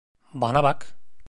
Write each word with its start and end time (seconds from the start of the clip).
Bana 0.33 0.63
bak! 0.63 0.87